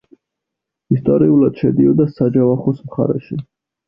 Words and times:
ისტორიულად 0.95 1.61
შედიოდა 1.63 2.07
საჯავახოს 2.13 2.81
მხარეში. 2.87 3.39